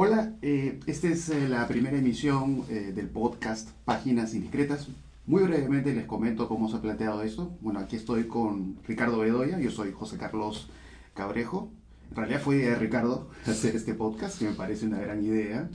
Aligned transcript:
Hola, 0.00 0.32
eh, 0.42 0.78
esta 0.86 1.08
es 1.08 1.28
eh, 1.28 1.48
la 1.48 1.66
primera 1.66 1.98
emisión 1.98 2.62
eh, 2.68 2.92
del 2.94 3.08
podcast 3.08 3.70
Páginas 3.84 4.32
Indiscretas. 4.32 4.86
Muy 5.26 5.42
brevemente 5.42 5.92
les 5.92 6.06
comento 6.06 6.46
cómo 6.46 6.68
se 6.68 6.76
ha 6.76 6.80
planteado 6.80 7.20
esto. 7.24 7.50
Bueno, 7.60 7.80
aquí 7.80 7.96
estoy 7.96 8.28
con 8.28 8.76
Ricardo 8.86 9.18
Bedoya, 9.18 9.58
yo 9.58 9.72
soy 9.72 9.90
José 9.90 10.16
Carlos 10.16 10.68
Cabrejo. 11.14 11.68
En 12.10 12.16
realidad 12.16 12.40
fue 12.40 12.58
idea 12.58 12.70
de 12.70 12.76
Ricardo 12.76 13.28
hacer 13.44 13.74
este 13.74 13.92
podcast, 13.92 14.38
que 14.38 14.44
me 14.44 14.52
parece 14.52 14.86
una 14.86 15.00
gran 15.00 15.24
idea. 15.24 15.68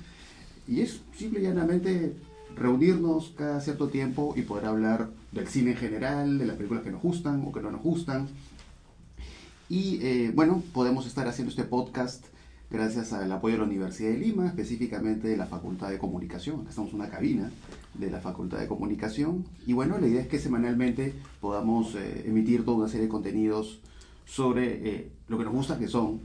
Y 0.70 0.80
es 0.80 1.02
simple 1.18 1.42
y 1.42 1.44
llanamente 1.44 2.16
reunirnos 2.55 3.34
cada 3.38 3.60
cierto 3.60 3.90
tiempo 3.90 4.36
y 4.38 4.44
poder 4.44 4.68
hablar 4.68 5.10
del 5.34 5.50
cine 5.50 5.71
en 5.71 5.78
general, 5.78 6.38
de 6.38 6.46
las 6.46 6.55
películas 6.55 6.86
que 6.86 6.92
nos 6.92 7.02
gustan 7.02 7.44
o 7.46 7.52
que 7.52 7.60
no 7.60 7.71
nos 7.71 7.82
gustan. 7.82 8.30
Y 9.68 10.30
bueno, 10.30 10.64
podemos 10.71 11.08
estar 11.08 11.28
haciendo 11.28 11.50
este 11.50 11.66
podcast 11.66 12.24
gracias 12.70 13.14
al 13.14 13.32
apoyo 13.32 13.55
de 13.55 13.59
la 13.59 13.66
Universidad 13.66 14.11
de 14.11 14.18
Lima, 14.18 14.48
específicamente 14.48 15.27
de 15.27 15.38
la 15.38 15.46
Facultad 15.46 15.89
de 15.89 15.97
Comunicación. 15.97 16.61
Acá 16.61 16.69
estamos 16.69 16.92
en 16.92 16.96
una 16.96 17.10
cabina 17.10 17.51
de 17.93 18.10
la 18.10 18.19
Facultad 18.19 18.60
de 18.60 18.68
Comunicación. 18.68 19.46
Y 19.65 19.74
bueno, 19.74 20.00
la 20.00 20.07
idea 20.07 20.21
es 20.21 20.28
que 20.28 20.39
semanalmente 20.39 21.14
podamos 21.39 21.96
eh, 21.96 22.24
emitir 22.25 22.65
toda 22.65 22.78
una 22.78 22.88
serie 22.88 23.05
de 23.05 23.10
contenidos 23.10 23.82
sobre 24.25 24.89
eh, 24.89 25.11
lo 25.28 25.38
que 25.38 25.43
nos 25.43 25.54
gusta, 25.54 25.78
que 25.78 25.88
son 25.88 26.21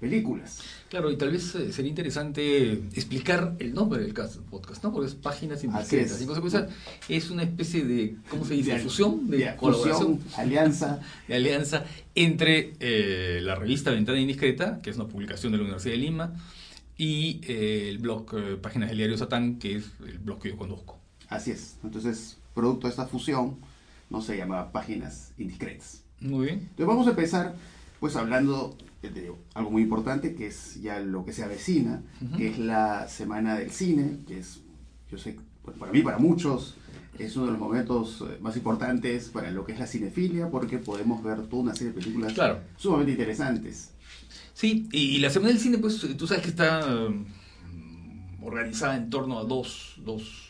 películas. 0.00 0.60
Claro, 0.88 1.10
y 1.10 1.16
tal 1.16 1.30
vez 1.30 1.54
eh, 1.54 1.72
sería 1.72 1.90
interesante 1.90 2.72
explicar 2.94 3.54
el 3.58 3.74
nombre 3.74 4.00
del 4.02 4.14
cas- 4.14 4.38
podcast, 4.50 4.82
¿no? 4.82 4.92
Porque 4.92 5.08
es 5.08 5.14
páginas 5.14 5.62
indiscretas. 5.62 6.20
en 6.20 6.26
consecuencia 6.26 6.68
es 7.08 7.30
una 7.30 7.42
especie 7.42 7.84
de, 7.84 8.16
¿cómo 8.30 8.44
se 8.44 8.54
dice? 8.54 8.72
De- 8.74 8.80
fusión, 8.80 9.28
de, 9.30 9.36
de 9.38 9.56
colaboración, 9.56 10.18
fusión, 10.18 10.40
alianza. 10.40 11.00
de 11.28 11.34
alianza 11.36 11.84
entre 12.14 12.72
eh, 12.80 13.40
la 13.42 13.54
revista 13.54 13.90
Ventana 13.90 14.18
Indiscreta, 14.18 14.80
que 14.82 14.90
es 14.90 14.96
una 14.96 15.06
publicación 15.06 15.52
de 15.52 15.58
la 15.58 15.64
Universidad 15.64 15.92
de 15.94 15.98
Lima, 16.00 16.32
y 16.96 17.40
eh, 17.44 17.88
el 17.88 17.98
blog 17.98 18.26
eh, 18.36 18.56
Páginas 18.60 18.88
del 18.88 18.98
Diario 18.98 19.16
Satán, 19.18 19.58
que 19.58 19.76
es 19.76 19.90
el 20.06 20.18
blog 20.18 20.40
que 20.42 20.48
yo 20.50 20.56
conduzco. 20.56 20.98
Así 21.28 21.50
es. 21.52 21.76
Entonces, 21.84 22.36
producto 22.54 22.86
de 22.88 22.90
esta 22.90 23.06
fusión, 23.06 23.56
no 24.10 24.20
se 24.20 24.36
llama 24.36 24.72
Páginas 24.72 25.32
Indiscretas. 25.38 26.02
Muy 26.20 26.46
bien. 26.46 26.58
Entonces 26.60 26.86
vamos 26.86 27.06
a 27.06 27.10
empezar 27.10 27.54
pues 28.00 28.16
hablando 28.16 28.76
de 29.02 29.32
algo 29.54 29.70
muy 29.70 29.82
importante 29.82 30.34
que 30.34 30.46
es 30.48 30.80
ya 30.82 31.00
lo 31.00 31.24
que 31.24 31.32
se 31.32 31.42
avecina, 31.42 32.02
que 32.36 32.48
es 32.48 32.58
la 32.58 33.08
Semana 33.08 33.58
del 33.58 33.70
Cine, 33.70 34.18
que 34.26 34.38
es, 34.38 34.60
yo 35.10 35.16
sé, 35.18 35.36
bueno, 35.64 35.78
para 35.78 35.92
mí, 35.92 36.02
para 36.02 36.18
muchos, 36.18 36.74
es 37.18 37.34
uno 37.36 37.46
de 37.46 37.52
los 37.52 37.60
momentos 37.60 38.22
eh, 38.28 38.38
más 38.40 38.56
importantes 38.56 39.28
para 39.30 39.50
lo 39.50 39.64
que 39.64 39.72
es 39.72 39.78
la 39.78 39.86
cinefilia, 39.86 40.48
porque 40.50 40.78
podemos 40.78 41.22
ver 41.22 41.46
toda 41.48 41.62
una 41.62 41.74
serie 41.74 41.92
de 41.92 42.00
películas 42.00 42.32
Claro. 42.34 42.60
sumamente 42.76 43.12
interesantes. 43.12 43.90
Sí, 44.54 44.88
y, 44.92 44.98
y 45.16 45.18
la 45.18 45.30
Semana 45.30 45.52
del 45.52 45.60
Cine, 45.60 45.78
pues 45.78 45.98
tú 46.16 46.26
sabes 46.26 46.42
que 46.42 46.50
está 46.50 47.08
mm, 47.08 48.44
organizada 48.44 48.96
en 48.96 49.10
torno 49.10 49.38
a 49.38 49.44
dos, 49.44 49.94
dos, 50.04 50.48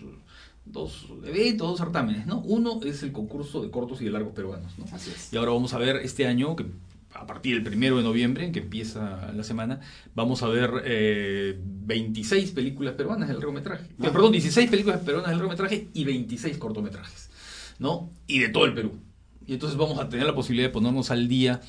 dos 0.65 1.07
eventos, 1.25 1.69
dos 1.69 1.79
certámenes, 1.79 2.27
¿no? 2.27 2.41
Uno 2.41 2.81
es 2.85 3.03
el 3.03 3.13
concurso 3.13 3.63
de 3.63 3.71
cortos 3.71 4.01
y 4.01 4.05
de 4.05 4.11
largos 4.11 4.33
peruanos, 4.33 4.73
¿no? 4.79 4.85
Así 4.93 5.11
es. 5.15 5.33
Y 5.33 5.37
ahora 5.37 5.53
vamos 5.53 5.73
a 5.75 5.79
ver 5.79 5.97
este 5.97 6.27
año, 6.27 6.57
que 6.57 6.67
a 7.21 7.27
partir 7.27 7.55
del 7.55 7.63
primero 7.63 7.99
de 7.99 8.03
noviembre, 8.03 8.51
que 8.51 8.61
empieza 8.61 9.31
la 9.35 9.45
semana, 9.45 9.81
vamos 10.15 10.43
a 10.43 10.49
ver 10.49 10.71
eh, 10.85 11.59
26 11.63 12.53
películas 12.53 12.95
peruanas 12.95 13.29
del 13.29 13.37
largometraje. 13.37 13.85
Eh, 13.85 13.95
Ah. 14.07 14.11
perdón, 14.13 14.33
16 14.33 14.71
películas 14.71 15.01
peruanas 15.01 15.29
del 15.31 15.39
largometraje 15.39 15.89
y 15.93 16.05
26 16.05 16.57
cortometrajes, 16.57 17.29
¿no? 17.79 18.11
Y 18.27 18.39
de 18.39 18.49
todo 18.49 18.65
el 18.65 18.73
Perú. 18.75 18.93
Y 19.47 19.53
entonces 19.55 19.77
vamos 19.79 19.99
a 19.99 20.09
tener 20.09 20.27
la 20.27 20.35
posibilidad 20.35 20.69
de 20.69 20.73
ponernos 20.73 21.11
al 21.11 21.29
día 21.29 21.61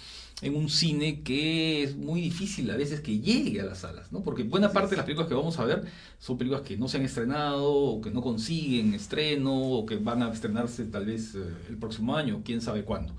en 0.41 0.55
un 0.55 0.69
cine 0.69 1.21
que 1.21 1.83
es 1.83 1.95
muy 1.95 2.19
difícil 2.19 2.69
a 2.71 2.75
veces 2.75 3.01
que 3.01 3.19
llegue 3.19 3.61
a 3.61 3.65
las 3.65 3.79
salas, 3.79 4.11
¿no? 4.11 4.23
Porque 4.23 4.43
buena 4.43 4.71
parte 4.71 4.91
de 4.91 4.97
las 4.97 5.05
películas 5.05 5.29
que 5.29 5.35
vamos 5.35 5.59
a 5.59 5.65
ver 5.65 5.83
son 6.17 6.37
películas 6.37 6.63
que 6.63 6.77
no 6.77 6.87
se 6.87 6.97
han 6.97 7.03
estrenado, 7.03 7.71
o 7.71 8.01
que 8.01 8.09
no 8.09 8.21
consiguen 8.21 8.93
estreno, 8.93 9.53
o 9.53 9.85
que 9.85 9.97
van 9.97 10.23
a 10.23 10.31
estrenarse 10.31 10.85
tal 10.85 11.05
vez 11.05 11.35
eh, 11.35 11.39
el 11.69 11.77
próximo 11.77 12.15
año, 12.15 12.41
quién 12.43 12.61
sabe 12.61 12.83
cuándo. 12.83 13.13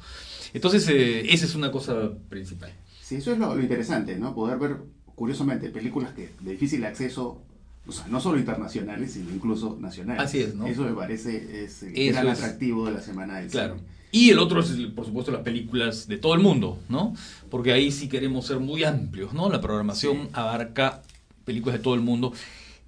Entonces, 0.53 0.89
eh, 0.89 1.33
esa 1.33 1.45
es 1.47 1.55
una 1.55 1.71
cosa 1.71 2.13
principal. 2.29 2.73
Sí, 3.01 3.17
eso 3.17 3.33
es 3.33 3.39
lo, 3.39 3.55
lo 3.55 3.63
interesante, 3.63 4.17
¿no? 4.17 4.35
Poder 4.35 4.59
ver, 4.59 4.77
curiosamente, 5.15 5.71
películas 5.71 6.13
que 6.15 6.31
de 6.41 6.53
difícil 6.53 6.85
acceso, 6.85 7.43
o 7.87 7.93
sea, 7.93 8.07
no 8.09 8.21
solo 8.21 8.39
internacionales, 8.39 9.13
sino 9.13 9.31
incluso 9.35 9.77
nacionales. 9.81 10.23
Así 10.23 10.41
es, 10.41 10.55
¿no? 10.55 10.67
Eso 10.67 10.83
me 10.85 10.93
parece 10.93 11.65
es 11.65 11.83
el 11.83 11.97
Eso 11.97 12.21
gran 12.21 12.29
es. 12.33 12.39
atractivo 12.41 12.87
de 12.87 12.93
la 12.93 13.01
Semana 13.01 13.39
del 13.41 13.49
Claro. 13.51 13.75
Cine. 13.77 13.87
Y 14.15 14.31
el 14.31 14.39
otro 14.39 14.61
es, 14.61 14.69
por 14.95 15.07
supuesto, 15.07 15.33
las 15.33 15.41
películas 15.41 16.07
de 16.07 16.19
todo 16.19 16.35
el 16.35 16.41
mundo, 16.41 16.79
¿no? 16.91 17.15
Porque 17.51 17.73
ahí 17.73 17.91
sí 17.91 18.09
queremos 18.09 18.47
ser 18.47 18.61
muy 18.61 18.85
amplios, 18.85 19.33
¿no? 19.33 19.49
La 19.49 19.61
programación 19.61 20.25
Sí. 20.25 20.29
abarca 20.35 21.03
películas 21.45 21.79
de 21.79 21.83
todo 21.83 21.95
el 21.95 22.03
mundo. 22.03 22.33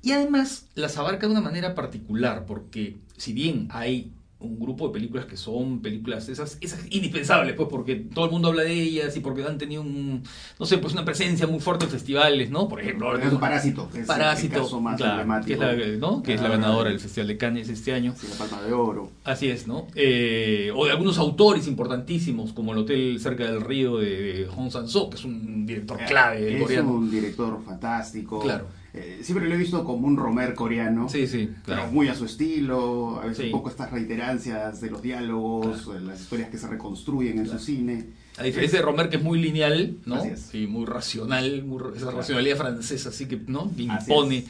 Y 0.02 0.12
además 0.12 0.66
las 0.74 0.98
abarca 0.98 1.26
de 1.26 1.32
una 1.32 1.40
manera 1.40 1.74
particular, 1.74 2.44
porque 2.46 2.98
si 3.16 3.32
bien 3.32 3.68
hay 3.70 4.12
un 4.44 4.58
grupo 4.60 4.86
de 4.88 4.92
películas 4.94 5.24
que 5.26 5.36
son 5.36 5.80
películas 5.80 6.28
esas, 6.28 6.58
esas 6.60 6.80
indispensables, 6.90 7.54
pues 7.54 7.68
porque 7.70 7.96
todo 7.96 8.26
el 8.26 8.30
mundo 8.30 8.48
habla 8.48 8.62
de 8.62 8.72
ellas 8.72 9.16
y 9.16 9.20
porque 9.20 9.42
han 9.44 9.58
tenido 9.58 9.82
un, 9.82 10.22
no 10.58 10.66
sé, 10.66 10.78
pues 10.78 10.92
una 10.92 11.04
presencia 11.04 11.46
muy 11.46 11.60
fuerte 11.60 11.86
en 11.86 11.90
festivales, 11.90 12.50
¿no? 12.50 12.68
Por 12.68 12.80
ejemplo, 12.80 13.16
Es 13.18 13.32
un 13.32 13.40
parásito. 13.40 13.88
que 13.90 14.00
es 14.00 14.06
Parásito, 14.06 14.56
el 14.56 14.62
caso 14.62 14.80
más 14.80 14.96
claro, 14.96 15.12
emblemático. 15.22 15.58
que 15.60 15.64
es 15.82 15.88
la, 15.90 15.96
¿no? 15.98 16.22
que 16.22 16.34
es 16.34 16.40
la 16.42 16.48
ganadora 16.48 16.90
del 16.90 17.00
Festival 17.00 17.28
de 17.28 17.36
Cannes 17.38 17.68
este 17.68 17.92
año. 17.92 18.14
sí, 18.16 18.26
la 18.30 18.36
Palma 18.36 18.62
de 18.62 18.72
Oro. 18.72 19.10
Así 19.24 19.48
es, 19.48 19.66
¿no? 19.66 19.86
Eh, 19.94 20.70
o 20.74 20.84
de 20.86 20.92
algunos 20.92 21.18
autores 21.18 21.66
importantísimos, 21.66 22.52
como 22.52 22.72
el 22.72 22.78
Hotel 22.78 23.18
Cerca 23.20 23.44
del 23.44 23.60
Río 23.60 23.98
de, 23.98 24.22
de 24.22 24.46
Hong 24.46 24.70
Sang-soo, 24.70 25.08
que 25.10 25.16
es 25.16 25.24
un 25.24 25.66
director 25.66 25.98
clave 26.06 26.56
es 26.56 26.62
coreano. 26.62 26.92
un 26.92 27.10
director 27.10 27.62
fantástico. 27.64 28.40
Claro. 28.40 28.66
Eh, 28.96 29.20
siempre 29.22 29.48
lo 29.48 29.54
he 29.54 29.58
visto 29.58 29.82
como 29.84 30.06
un 30.06 30.16
Romer 30.16 30.54
coreano. 30.54 31.08
Sí, 31.08 31.26
sí, 31.26 31.50
Pero 31.66 31.78
claro. 31.78 31.92
muy 31.92 32.06
a 32.08 32.14
su 32.14 32.26
estilo, 32.26 33.18
a 33.20 33.26
veces 33.26 33.38
Sí. 33.38 33.44
un 33.46 33.50
poco 33.52 33.68
estas 33.68 33.90
reiterancias 33.90 34.80
de 34.80 34.88
los 34.90 35.02
diálogos, 35.02 35.88
eh, 35.96 36.00
las 36.00 36.20
historias 36.20 36.48
que 36.48 36.58
se 36.58 36.68
reconstruyen 36.68 37.38
en 37.38 37.44
Claro. 37.44 37.58
su 37.58 37.64
cine. 37.64 38.04
A 38.38 38.44
diferencia 38.44 38.78
de 38.78 38.84
Romer, 38.84 39.08
que 39.08 39.16
es 39.16 39.22
muy 39.22 39.40
lineal, 39.40 39.96
¿no? 40.06 40.16
Así 40.16 40.28
es. 40.28 40.40
Sí, 40.42 40.66
muy 40.68 40.86
racional, 40.86 41.64
muy, 41.64 41.80
esa 41.90 42.02
Claro. 42.02 42.18
racionalidad 42.18 42.56
francesa, 42.56 43.08
así 43.08 43.26
que, 43.26 43.36
¿no? 43.48 43.70
Así 43.90 44.10
impone. 44.10 44.38
es. 44.38 44.44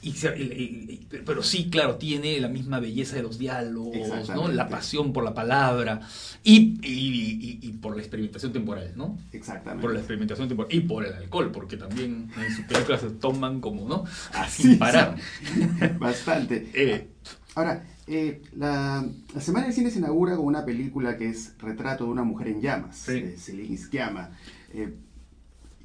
Y 0.00 0.12
se- 0.12 0.38
y- 0.38 0.42
y- 0.42 0.92
y- 0.94 1.06
pero 1.26 1.42
sí, 1.42 1.68
claro, 1.68 1.96
tiene 1.96 2.38
la 2.40 2.48
misma 2.48 2.78
belleza 2.78 3.16
de 3.16 3.22
los 3.22 3.36
diálogos, 3.38 4.28
¿no? 4.30 4.46
La 4.48 4.68
pasión 4.68 5.12
por 5.12 5.24
la 5.24 5.34
palabra 5.34 6.00
y, 6.44 7.72
por 7.82 7.96
la 7.96 8.02
experimentación 8.02 8.52
temporal, 8.52 8.92
¿no? 8.96 9.18
Exactamente. 9.32 9.82
por 9.82 9.92
la 9.92 9.98
experimentación 9.98 10.48
temporal 10.48 10.72
y 10.74 10.80
por 10.80 11.04
el 11.04 11.12
alcohol, 11.14 11.50
porque 11.52 11.76
también 11.76 12.30
en 12.36 12.54
sus 12.54 12.64
películas 12.66 13.00
se 13.00 13.10
toman 13.10 13.60
como, 13.60 13.88
¿no? 13.88 14.04
Así 14.34 14.62
Sin 14.62 14.78
parar. 14.78 15.16
Bastante. 15.98 16.70
Eh, 16.74 17.08
Ahora, 17.56 17.84
eh, 18.06 18.42
la, 18.54 19.04
la 19.34 19.40
Semana 19.40 19.64
del 19.66 19.74
Cine 19.74 19.90
se 19.90 19.98
inaugura 19.98 20.36
con 20.36 20.44
una 20.44 20.64
película 20.64 21.16
que 21.16 21.30
es 21.30 21.54
Retrato 21.58 22.04
de 22.04 22.10
una 22.10 22.22
mujer 22.22 22.48
en 22.48 22.60
llamas, 22.60 22.96
Sí. 22.98 23.20
de 23.20 23.36
Celine 23.38 23.76
Sciamma. 23.78 24.30
Eh, 24.74 24.92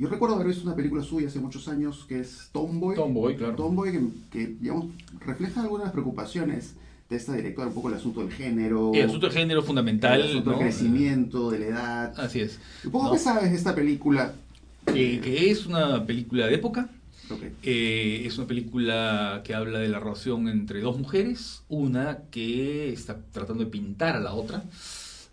yo 0.01 0.09
recuerdo 0.09 0.33
haber 0.33 0.47
visto 0.47 0.63
una 0.63 0.75
película 0.75 1.03
suya 1.03 1.27
hace 1.27 1.39
muchos 1.39 1.67
años 1.67 2.05
que 2.09 2.21
es 2.21 2.49
Tomboy. 2.51 2.95
Tomboy, 2.95 3.35
claro. 3.35 3.55
Tomboy 3.55 3.91
que, 3.91 4.01
que, 4.31 4.47
digamos, 4.59 4.87
refleja 5.23 5.61
algunas 5.61 5.91
preocupaciones 5.91 6.73
de 7.07 7.17
esta 7.17 7.33
directora, 7.33 7.67
un 7.67 7.75
poco 7.75 7.89
el 7.89 7.93
asunto 7.93 8.21
del 8.21 8.31
género. 8.31 8.93
el 8.95 9.05
asunto 9.05 9.27
de 9.27 9.33
género 9.33 9.61
fundamental. 9.61 10.19
el 10.19 10.29
asunto 10.29 10.49
¿no? 10.49 10.57
del 10.57 10.65
crecimiento, 10.65 11.51
de 11.51 11.59
la 11.59 11.65
edad. 11.67 12.19
Así 12.19 12.39
es. 12.39 12.59
Poco 12.91 13.05
¿no? 13.05 13.11
qué 13.11 13.19
sabes 13.19 13.51
de 13.51 13.57
esta 13.57 13.75
película. 13.75 14.33
Que, 14.87 15.19
que 15.21 15.51
es 15.51 15.67
una 15.67 16.03
película 16.03 16.47
de 16.47 16.55
época. 16.55 16.89
Ok. 17.29 17.43
Eh, 17.61 18.23
es 18.25 18.39
una 18.39 18.47
película 18.47 19.41
que 19.43 19.53
habla 19.53 19.77
de 19.77 19.89
la 19.89 19.99
relación 19.99 20.47
entre 20.47 20.81
dos 20.81 20.97
mujeres, 20.97 21.61
una 21.69 22.21
que 22.31 22.91
está 22.91 23.19
tratando 23.31 23.65
de 23.65 23.69
pintar 23.69 24.15
a 24.15 24.19
la 24.19 24.33
otra, 24.33 24.63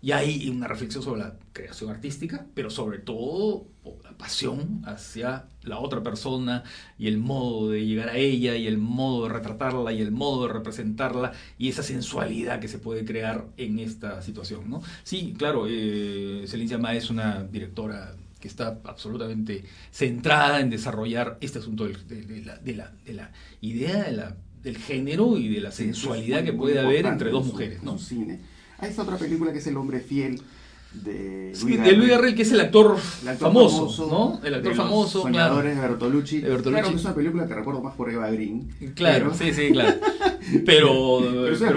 y 0.01 0.11
hay 0.11 0.49
una 0.49 0.67
reflexión 0.67 1.03
sobre 1.03 1.19
la 1.21 1.35
creación 1.53 1.89
artística, 1.89 2.45
pero 2.53 2.69
sobre 2.69 2.99
todo 2.99 3.65
la 4.03 4.11
pasión 4.17 4.81
hacia 4.85 5.45
la 5.63 5.79
otra 5.79 6.03
persona 6.03 6.63
y 6.97 7.07
el 7.07 7.17
modo 7.17 7.69
de 7.69 7.85
llegar 7.85 8.09
a 8.09 8.17
ella 8.17 8.55
y 8.55 8.67
el 8.67 8.77
modo 8.77 9.27
de 9.27 9.33
retratarla 9.33 9.91
y 9.91 10.01
el 10.01 10.11
modo 10.11 10.47
de 10.47 10.53
representarla 10.53 11.33
y 11.57 11.69
esa 11.69 11.83
sensualidad 11.83 12.59
que 12.59 12.67
se 12.67 12.77
puede 12.79 13.03
crear 13.03 13.47
en 13.57 13.79
esta 13.79 14.21
situación. 14.21 14.69
¿no? 14.69 14.81
Sí, 15.03 15.33
claro, 15.37 15.65
eh, 15.67 16.45
Celine 16.47 16.67
Sciamma 16.69 16.93
es 16.95 17.09
una 17.09 17.43
directora 17.43 18.15
que 18.39 18.47
está 18.47 18.79
absolutamente 18.85 19.65
centrada 19.91 20.61
en 20.61 20.69
desarrollar 20.69 21.37
este 21.41 21.59
asunto 21.59 21.85
del- 21.85 22.07
de, 22.07 22.21
de 22.21 22.45
la, 22.45 22.57
de 22.57 22.75
la- 22.75 22.91
de 23.05 23.13
la 23.13 23.31
idea 23.59 24.03
de 24.03 24.11
la- 24.13 24.37
del 24.63 24.77
género 24.77 25.37
y 25.37 25.49
de 25.49 25.59
la 25.61 25.71
sensualidad 25.71 26.43
que 26.43 26.53
puede 26.53 26.79
haber 26.79 27.05
entre 27.05 27.29
en 27.29 27.33
dos 27.33 27.45
mujeres. 27.47 27.83
¿no? 27.83 27.97
cine. 27.97 28.39
Hay 28.81 28.89
esta 28.89 29.03
otra 29.03 29.17
película 29.17 29.51
que 29.51 29.59
es 29.59 29.67
El 29.67 29.77
hombre 29.77 29.99
fiel 29.99 30.41
de 30.93 31.51
Sí, 31.53 31.77
de 31.77 31.91
Luis 31.91 32.09
Garrel, 32.09 32.33
que 32.33 32.41
es 32.41 32.51
el 32.51 32.59
actor, 32.61 32.97
El 33.21 33.27
actor 33.27 33.47
famoso, 33.47 34.07
¿no? 34.07 34.39
El 34.45 34.55
actor 34.55 34.71
de 34.71 34.77
los 34.77 34.77
famoso, 34.77 35.21
claro. 35.21 35.55
Soñadores 35.55 35.75
de 35.75 35.81
Bertolucci. 35.81 36.41
De 36.41 36.49
Bertolucci. 36.49 36.81
Claro 36.81 36.97
es 36.97 37.05
una 37.05 37.15
película 37.15 37.47
que 37.47 37.53
recuerdo 37.53 37.81
más 37.81 37.95
por 37.95 38.09
Eva 38.09 38.29
Green. 38.31 38.67
Claro, 38.95 39.31
pero- 39.31 39.35
sí, 39.35 39.53
sí, 39.53 39.71
claro. 39.71 39.99
Pero, 40.65 41.21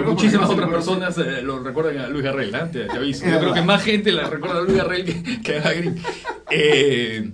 muchísimas 0.05 0.49
otras 0.49 0.67
personas 0.67 1.15
eh, 1.19 1.43
lo 1.43 1.59
recuerdan 1.59 1.97
a 2.05 2.07
Luis 2.07 2.23
Garrel, 2.23 2.51
te, 2.71 2.85
te 2.85 2.91
aviso. 2.97 3.23
Es 3.25 3.31
Yo 3.33 3.39
creo 3.39 3.53
que 3.53 3.61
más 3.61 3.83
gente 3.83 4.11
la 4.11 4.27
recuerda 4.27 4.59
a 4.59 4.61
Luis 4.63 4.77
Garrel 4.77 5.05
que, 5.05 5.41
que 5.41 5.51
a 5.51 5.57
Eva 5.57 5.73
Green. 5.73 5.95
Eh, 6.49 7.31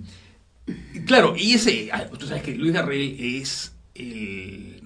Claro, 1.06 1.34
y 1.36 1.54
ese, 1.54 1.88
ah, 1.92 2.04
tú 2.06 2.26
sabes 2.26 2.42
que 2.42 2.54
Luis 2.54 2.72
Garrel 2.72 3.16
es 3.18 3.72
el 3.94 4.04
eh, 4.04 4.79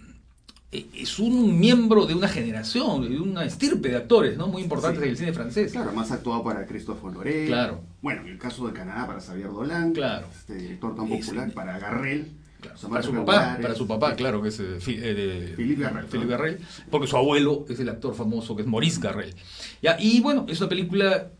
es 0.94 1.18
un 1.18 1.58
miembro 1.58 2.06
de 2.06 2.14
una 2.14 2.28
generación, 2.28 3.08
de 3.08 3.18
una 3.20 3.44
estirpe 3.44 3.88
de 3.90 3.96
actores, 3.96 4.36
¿no? 4.36 4.48
Muy 4.48 4.62
importantes 4.62 5.00
Sí. 5.00 5.04
en 5.04 5.10
el 5.10 5.16
cine 5.16 5.32
francés. 5.32 5.72
Claro, 5.72 5.92
más 5.92 6.10
actuado 6.10 6.42
para 6.42 6.66
Christophe 6.66 7.06
Honoré. 7.06 7.46
Claro. 7.46 7.80
Bueno, 8.02 8.22
en 8.22 8.28
el 8.28 8.38
caso 8.38 8.66
de 8.66 8.72
Canadá 8.72 9.06
para 9.06 9.20
Xavier 9.20 9.48
Dolan. 9.50 9.92
Claro. 9.92 10.26
Este 10.36 10.54
director 10.56 10.94
tan 10.96 11.12
Es- 11.12 11.26
popular 11.26 11.52
para 11.52 11.78
Garrel. 11.78 12.28
Claro, 12.60 12.78
para 12.88 13.02
su 13.02 13.12
papá, 13.12 13.58
para 13.60 13.74
su 13.74 13.86
papá, 13.86 14.16
claro, 14.16 14.40
que 14.40 14.48
es 14.48 14.58
eh, 14.58 14.78
eh, 14.88 15.52
Philippe 15.54 15.82
Garrel, 15.82 16.06
Philippe 16.06 16.58
porque 16.90 17.06
su 17.06 17.14
abuelo 17.18 17.66
es 17.68 17.78
el 17.78 17.90
actor 17.90 18.14
famoso 18.14 18.56
que 18.56 18.62
es 18.62 18.68
Maurice 18.68 19.00
Garrel. 19.02 19.34
Ya, 19.82 19.98
y 20.00 20.20
bueno, 20.20 20.46
es 20.48 20.58
una 20.60 20.70
película 20.70 21.30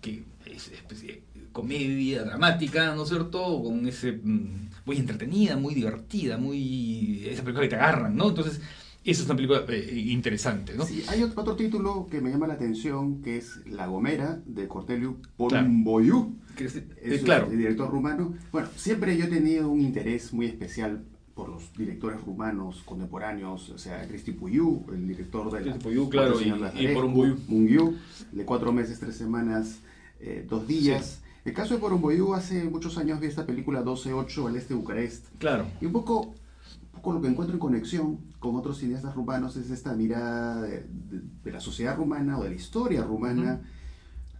que 0.00 0.22
es 0.46 0.68
especie 0.68 1.08
de 1.12 1.22
comedia 1.62 2.22
dramática, 2.22 2.94
¿no 2.94 3.02
es 3.02 3.08
cierto? 3.08 3.60
Con 3.62 3.84
ese 3.88 4.12
mm, 4.12 4.68
muy 4.86 4.96
entretenida, 4.96 5.56
muy 5.56 5.74
divertida, 5.74 6.38
muy 6.38 7.26
esa 7.26 7.42
película 7.42 7.62
que 7.64 7.70
te 7.70 7.74
agarran, 7.76 8.14
¿no? 8.16 8.28
Entonces, 8.28 8.60
esa 9.04 9.22
es 9.22 9.26
una 9.26 9.34
película 9.34 9.64
eh, 9.68 10.04
interesante, 10.08 10.74
¿no? 10.76 10.84
Sí, 10.84 11.02
hay 11.08 11.22
ot- 11.22 11.32
otro 11.34 11.56
título 11.56 12.06
que 12.08 12.20
me 12.20 12.30
llama 12.30 12.46
la 12.46 12.54
atención 12.54 13.22
que 13.22 13.38
es 13.38 13.60
La 13.66 13.86
Gomera 13.88 14.40
de 14.46 14.68
Corteliu 14.68 15.16
Claro. 15.16 15.30
Porumboiu. 15.36 16.36
Que 16.56 16.66
es- 16.66 16.76
eh, 16.76 17.20
claro. 17.24 17.48
el 17.50 17.58
director 17.58 17.90
rumano. 17.90 18.34
Bueno, 18.52 18.68
siempre 18.76 19.16
yo 19.16 19.24
he 19.24 19.28
tenido 19.28 19.68
un 19.68 19.80
interés 19.80 20.32
muy 20.32 20.46
especial 20.46 21.02
por 21.34 21.48
los 21.48 21.72
directores 21.76 22.20
rumanos 22.24 22.82
contemporáneos, 22.84 23.70
o 23.70 23.78
sea, 23.78 24.06
Cristi 24.06 24.30
Puiu, 24.32 24.84
el 24.92 25.08
director 25.08 25.46
de 25.52 25.58
la- 25.60 25.62
Cristi 25.72 25.82
Puiu, 25.82 26.08
claro, 26.08 26.40
y- 26.40 26.44
y 26.44 26.50
Lazarescu, 26.50 26.94
Porumboiu. 26.94 27.36
Mungiu, 27.48 27.96
de 28.32 28.44
cuatro 28.44 28.72
meses, 28.72 28.98
tres 29.00 29.16
semanas, 29.16 29.78
eh, 30.20 30.44
dos 30.48 30.66
días. 30.68 31.20
El 31.48 31.54
caso 31.54 31.72
de 31.74 31.80
Porumboiu, 31.80 32.34
hace 32.34 32.64
muchos 32.64 32.98
años 32.98 33.20
vi 33.20 33.26
esta 33.26 33.46
película 33.46 33.82
12-8 33.82 34.48
al 34.48 34.56
este 34.56 34.74
de 34.74 34.80
Bucarest. 34.80 35.28
Claro. 35.38 35.66
Y 35.80 35.86
un 35.86 35.92
poco, 35.92 36.20
un 36.26 36.90
poco 36.92 37.14
lo 37.14 37.22
que 37.22 37.28
encuentro 37.28 37.54
en 37.54 37.58
conexión 37.58 38.18
con 38.38 38.54
otros 38.56 38.76
cineastas 38.78 39.14
rumanos 39.14 39.56
es 39.56 39.70
esta 39.70 39.94
mirada 39.94 40.60
de, 40.60 40.80
de- 40.82 41.22
de 41.44 41.50
la 41.52 41.60
sociedad 41.60 41.96
rumana 41.96 42.38
o 42.38 42.42
de 42.44 42.50
la 42.50 42.54
historia 42.56 43.02
rumana, 43.02 43.62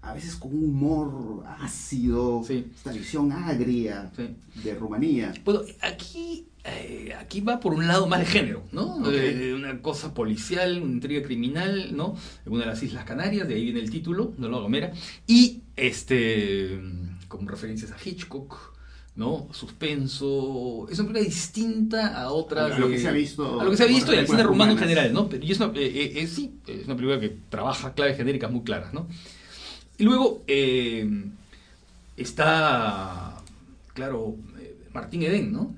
a 0.03 0.13
veces 0.13 0.37
con 0.37 0.53
un 0.55 0.65
humor 0.65 1.45
ácido, 1.61 2.43
Sí. 2.45 2.67
esta 2.77 2.93
visión 2.93 3.33
agria 3.33 4.13
Sí. 4.15 4.37
de 4.63 4.75
Rumanía. 4.75 5.33
Bueno, 5.47 5.61
aquí, 5.81 6.47
eh, 6.65 7.15
aquí 7.19 7.41
va 7.41 7.59
por 7.59 7.73
un 7.73 7.87
lado 7.89 8.07
más 8.07 8.21
de 8.21 8.27
género, 8.27 8.65
¿no? 8.71 8.97
Ok. 8.97 9.09
Eh, 9.13 9.55
una 9.57 9.81
cosa 9.81 10.13
policial, 10.13 10.83
una 10.83 10.93
intriga 10.93 11.23
criminal, 11.23 11.97
¿no? 11.97 12.17
En 12.45 12.53
una 12.53 12.61
de 12.65 12.67
las 12.67 12.83
Islas 12.83 13.05
Canarias, 13.07 13.49
de 13.49 13.55
ahí 13.55 13.65
viene 13.65 13.81
el 13.81 13.91
título, 13.91 14.35
de 14.37 14.49
la 14.49 14.59
Gomera. 14.59 14.93
Y, 15.27 15.63
este, 15.79 16.81
con 17.29 17.47
referencias 17.47 17.93
a 17.93 17.97
Hitchcock, 18.03 18.75
¿no? 19.17 19.49
Suspenso. 19.53 20.87
Es 20.91 20.99
una 20.99 21.09
película 21.09 21.21
distinta 21.21 22.21
a 22.21 22.31
otras. 22.31 22.73
A 22.73 22.79
lo 22.79 22.89
que 22.89 22.99
se 22.99 23.09
ha 23.09 23.13
visto 23.13 23.61
A 23.61 23.65
lo 23.65 23.71
que 23.71 23.77
se 23.77 23.85
ha 23.85 23.87
visto 23.87 24.15
y 24.15 24.17
al 24.17 24.27
cine 24.27 24.43
rumano 24.43 24.73
en 24.73 24.79
general, 24.79 25.13
¿no? 25.13 25.29
Y 25.41 25.51
es 25.51 25.61
una, 25.61 25.73
eh, 25.79 25.87
eh, 25.87 26.13
eh, 26.17 26.27
sí, 26.27 26.55
es 26.67 26.87
una 26.87 26.97
película 26.97 27.21
que 27.21 27.37
trabaja 27.49 27.95
claves 27.95 28.17
genéricas 28.17 28.51
muy 28.51 28.63
claras, 28.63 28.95
¿no? 28.95 29.09
Y 29.99 30.05
luego 30.05 30.45
eh, 30.47 31.09
está, 32.17 33.43
claro, 33.95 34.37
Martín 34.95 35.23
Eden, 35.23 35.53
¿no? 35.53 35.75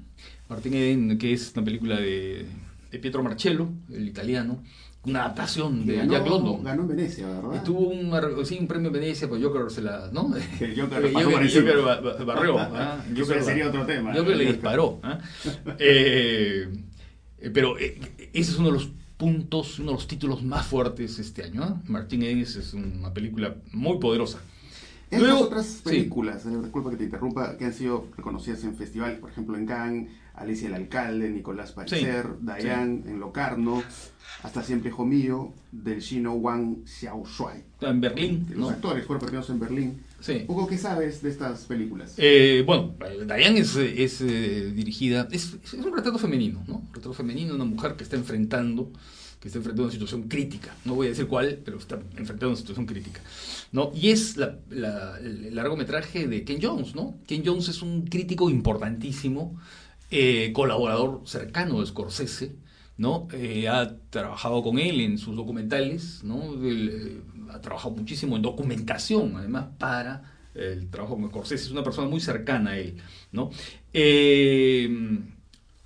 Martín 0.48 0.74
Eden, 0.74 1.16
que 1.16 1.32
es 1.32 1.52
una 1.54 1.64
película 1.64 1.96
de, 1.98 2.46
de 2.90 2.98
Pietro 2.98 3.22
Marcello, 3.22 3.70
el 3.90 4.06
italiano, 4.06 4.62
una 5.04 5.20
adaptación 5.24 5.86
de 5.86 5.96
ganó, 5.96 6.12
Jack 6.12 6.26
London. 6.28 6.62
ganó 6.64 6.82
en 6.82 6.88
Venecia, 6.88 7.26
¿verdad? 7.26 7.64
Tuvo 7.64 7.88
un, 7.88 8.46
sí, 8.46 8.58
un 8.60 8.66
premio 8.66 8.88
en 8.88 8.92
Venecia, 8.92 9.28
pues 9.28 9.42
Joker 9.42 9.70
se 9.70 9.80
la, 9.82 10.10
¿no? 10.12 10.34
El 10.60 10.78
Joker 10.80 11.00
por 11.12 11.22
Joker 11.24 11.42
encima. 11.42 11.72
ba- 11.82 12.00
ba- 12.00 12.24
barrió. 12.24 12.58
¿ah? 12.58 13.02
Eso 13.10 13.20
Joker 13.22 13.38
ya 13.38 13.42
sería 13.44 13.68
otro 13.68 13.86
tema. 13.86 14.12
Joker 14.14 14.36
le 14.36 14.44
disparó. 14.46 15.00
¿ah? 15.02 15.18
Eh, 15.78 16.68
eh, 17.38 17.50
pero 17.52 17.78
eh, 17.78 17.98
ese 18.32 18.52
es 18.52 18.58
uno 18.58 18.68
de 18.68 18.74
los 18.74 18.90
puntos, 19.16 19.78
uno 19.78 19.88
de 19.92 19.94
los 19.94 20.06
títulos 20.06 20.42
más 20.42 20.66
fuertes 20.66 21.18
este 21.18 21.44
año. 21.44 21.62
¿ah? 21.62 21.80
Martín 21.86 22.22
Edis 22.22 22.56
es 22.56 22.74
una 22.74 23.12
película 23.14 23.56
muy 23.72 23.98
poderosa. 23.98 24.40
Estas 25.10 25.20
Luego- 25.28 25.40
otras 25.46 25.66
sí. 25.66 25.80
películas, 25.84 26.46
eh, 26.46 26.50
disculpa 26.62 26.90
que 26.90 26.96
te 26.96 27.04
interrumpa, 27.04 27.56
que 27.56 27.64
han 27.64 27.72
sido 27.74 28.06
reconocidas 28.16 28.62
en 28.64 28.76
festivales, 28.76 29.18
por 29.18 29.30
ejemplo 29.30 29.56
en 29.56 29.66
Cannes, 29.66 30.08
Alicia 30.34 30.68
el 30.68 30.74
Alcalde, 30.74 31.28
Nicolás 31.30 31.72
Pariser, 31.72 32.26
Sí, 32.26 32.32
Dayan 32.42 33.02
en 33.06 33.18
Locarno, 33.18 33.82
Hasta 34.44 34.62
Siempre 34.62 34.90
Hijo 34.90 35.04
Mío, 35.04 35.52
del 35.72 36.00
chino 36.00 36.32
Wang 36.34 36.86
Xiaoshuai. 36.86 37.62
En 37.80 38.00
Berlín, 38.00 38.46
Los 38.50 38.58
¿no? 38.58 38.68
actores 38.70 39.04
fueron 39.04 39.20
premiados 39.20 39.50
en 39.50 39.58
Berlín. 39.58 40.00
Sí. 40.20 40.44
Poco, 40.46 40.66
¿qué 40.68 40.78
sabes 40.78 41.22
de 41.22 41.30
estas 41.30 41.64
películas? 41.64 42.14
Eh, 42.16 42.62
bueno, 42.64 42.94
Diane 43.26 43.58
es, 43.60 43.74
es, 43.76 44.20
eh, 44.20 44.70
dirigida, 44.74 45.26
es, 45.32 45.56
es 45.64 45.72
un 45.74 45.94
retrato 45.94 46.18
femenino, 46.18 46.62
¿no? 46.68 46.76
Un 46.76 46.86
retrato 46.94 47.12
femenino 47.14 47.54
una 47.54 47.64
mujer 47.64 47.96
que 47.96 48.04
está 48.04 48.16
enfrentando, 48.16 48.90
que 49.40 49.48
está 49.48 49.58
enfrentando 49.58 49.84
una 49.84 49.92
situación 49.92 50.24
crítica. 50.24 50.76
No 50.84 50.94
voy 50.94 51.06
a 51.06 51.10
decir 51.10 51.26
cuál, 51.26 51.58
pero 51.64 51.78
está 51.78 51.96
enfrentando 51.96 52.48
una 52.48 52.56
situación 52.56 52.84
crítica, 52.84 53.22
¿no? 53.72 53.90
Y 53.94 54.10
es 54.10 54.36
el 54.36 55.54
largometraje 55.54 56.28
de 56.28 56.44
Ken 56.44 56.58
Jones, 56.60 56.94
¿no? 56.94 57.18
Ken 57.26 57.42
Jones 57.44 57.68
es 57.68 57.80
un 57.80 58.06
crítico 58.06 58.50
importantísimo, 58.50 59.58
eh, 60.10 60.52
colaborador 60.52 61.22
cercano 61.24 61.80
de 61.80 61.86
Scorsese, 61.86 62.56
¿no? 62.98 63.28
Eh, 63.32 63.66
ha 63.66 63.96
trabajado 64.10 64.62
con 64.62 64.78
él 64.78 65.00
en 65.00 65.16
sus 65.16 65.34
documentales, 65.34 66.22
¿no? 66.22 66.54
Eh, 66.62 67.22
ha 67.50 67.62
trabajado 67.62 67.94
muchísimo 67.94 68.36
en 68.36 68.42
documentación, 68.42 69.36
además, 69.36 69.68
para 69.78 70.34
el 70.54 70.90
trabajo 70.90 71.14
con 71.16 71.30
Scorsese. 71.30 71.64
Es 71.64 71.70
una 71.70 71.82
persona 71.82 72.08
muy 72.08 72.20
cercana 72.20 72.72
a 72.72 72.78
él, 72.78 72.96
¿no? 73.32 73.50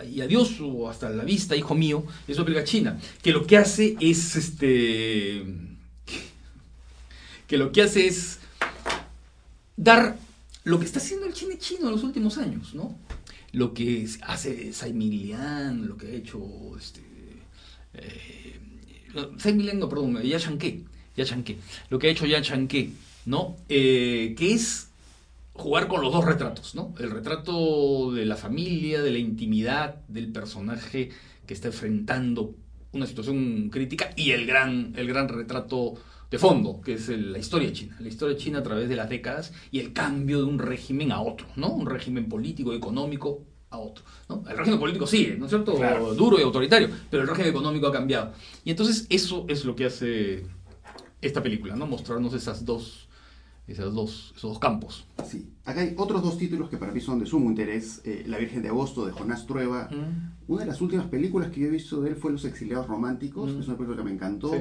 Y 0.03 0.21
adiós 0.21 0.61
o 0.61 0.89
hasta 0.89 1.09
la 1.11 1.25
vista, 1.25 1.55
hijo 1.55 1.75
mío, 1.75 2.05
es 2.27 2.37
una 2.37 2.47
película 2.47 2.65
china, 2.65 3.01
que 3.23 3.33
lo 3.33 3.47
que 3.47 3.57
hace 3.57 3.97
es, 4.01 4.37
este, 4.37 5.45
que 7.47 7.59
lo 7.59 7.71
que 7.71 7.83
hace 7.83 8.07
es 8.07 8.39
dar 9.77 10.17
lo 10.65 10.79
que 10.79 10.87
está 10.87 10.99
haciendo 10.99 11.27
el 11.27 11.35
cine 11.35 11.59
chino 11.59 11.87
en 11.87 11.93
los 11.93 12.03
últimos 12.03 12.39
años, 12.39 12.75
¿no? 12.75 12.99
Lo 13.53 13.73
que 13.73 14.09
hace 14.23 14.71
Tsai 14.71 14.93
Lian, 14.93 15.87
lo 15.87 15.97
que 15.97 16.07
ha 16.09 16.11
hecho 16.11 16.41
este 16.77 17.01
eh, 17.95 18.59
no, 19.15 19.89
perdón, 19.89 20.21
Ya 20.23 20.39
Chanqué, 20.41 20.81
Ya 21.17 21.25
Chanqué, 21.25 21.59
lo 21.91 21.99
que 21.99 22.09
ha 22.09 22.11
hecho 22.11 22.27
Ya 22.27 22.43
Chanqué, 22.43 22.91
¿no? 23.27 23.57
Eh, 23.69 24.35
que 24.37 24.55
es 24.55 24.89
jugar 25.55 25.87
con 25.89 26.03
los 26.03 26.13
dos 26.13 26.25
retratos, 26.25 26.75
¿no? 26.75 26.95
El 26.99 27.11
retrato 27.11 28.13
de 28.13 28.27
la 28.27 28.37
familia, 28.37 29.03
de 29.03 29.11
la 29.11 29.19
intimidad 29.19 29.97
del 30.09 30.31
personaje 30.33 31.11
que 31.47 31.55
está 31.55 31.69
enfrentando 31.69 32.55
una 32.93 33.07
situación 33.07 33.71
crítica 33.71 34.11
y 34.17 34.33
el 34.33 34.47
gran, 34.47 34.93
el 34.97 35.07
gran 35.09 35.29
retrato 35.29 35.95
de 36.31 36.39
fondo, 36.39 36.81
que 36.81 36.95
es 36.95 37.09
el- 37.09 37.33
la 37.33 37.39
historia 37.39 37.73
china. 37.73 37.97
La 38.01 38.09
historia 38.09 38.37
china 38.37 38.59
a 38.59 38.63
través 38.63 38.89
de 38.89 38.97
las 38.97 39.09
décadas 39.09 39.53
y 39.71 39.79
el 39.81 39.93
cambio 39.93 40.39
de 40.39 40.45
un 40.45 40.59
régimen 40.59 41.13
a 41.13 41.21
otro, 41.21 41.47
¿no? 41.57 41.69
Un 41.73 41.87
régimen 41.87 42.29
político, 42.29 42.73
económico 42.73 43.43
a 43.71 43.79
otro, 43.79 44.05
¿no? 44.29 44.43
El 44.49 44.57
régimen 44.57 44.81
político 44.81 45.07
sigue, 45.07 45.37
¿no 45.37 45.47
es 45.47 45.51
cierto? 45.51 45.75
Claro. 45.75 46.15
Duro 46.15 46.39
y 46.39 46.43
autoritario, 46.43 46.89
pero 47.11 47.23
el 47.23 47.29
régimen 47.29 47.51
económico 47.51 47.87
ha 47.87 47.93
cambiado. 47.93 48.33
Y 48.65 48.71
entonces 48.71 49.07
eso 49.11 49.45
es 49.49 49.65
lo 49.65 49.77
que 49.77 49.85
hace 49.87 50.47
esta 51.21 51.43
película, 51.43 51.77
¿no? 51.77 51.87
Mostrarnos 51.87 52.35
esas 52.35 52.65
dos, 52.65 53.04
esas 53.67 53.93
dos, 53.95 54.33
esos 54.37 54.51
dos 54.53 54.59
campos. 54.59 55.07
Sí. 55.27 55.49
Acá 55.65 55.81
hay 55.81 55.95
otros 55.97 56.23
dos 56.23 56.37
títulos 56.37 56.69
que 56.69 56.77
para 56.77 56.93
mí 56.93 57.01
son 57.01 57.19
de 57.19 57.27
sumo 57.27 57.49
interés. 57.49 58.01
eh, 58.05 58.25
La 58.27 58.39
Virgen 58.39 58.63
de 58.63 58.69
Agosto 58.69 59.07
de 59.07 59.13
Jonás 59.13 59.47
Trueba. 59.47 59.89
Una 60.49 60.61
de 60.63 60.67
las 60.67 60.81
últimas 60.83 61.07
películas 61.07 61.51
que 61.51 61.61
yo 61.61 61.67
he 61.69 61.71
visto 61.71 62.01
de 62.03 62.11
él 62.11 62.17
fue 62.17 62.33
Los 62.33 62.45
Exiliados 62.45 62.87
Románticos. 62.87 63.53
Mm. 63.55 63.61
Es 63.61 63.67
una 63.69 63.77
película 63.77 63.99
que 63.99 64.05
me 64.05 64.13
encantó. 64.15 64.51
Sí. 64.51 64.59